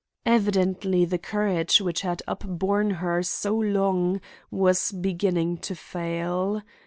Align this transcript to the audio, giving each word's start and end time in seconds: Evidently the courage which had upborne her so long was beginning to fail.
Evidently 0.25 1.05
the 1.05 1.19
courage 1.19 1.79
which 1.79 2.01
had 2.01 2.23
upborne 2.27 2.89
her 2.95 3.21
so 3.21 3.55
long 3.55 4.19
was 4.49 4.91
beginning 4.91 5.59
to 5.59 5.75
fail. 5.75 6.63